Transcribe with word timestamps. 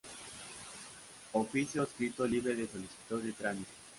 Oficio 1.33 1.83
o 1.83 1.85
escrito 1.85 2.25
libre 2.25 2.55
de 2.55 2.67
solicitud 2.67 3.21
de 3.21 3.33
trámite. 3.33 3.71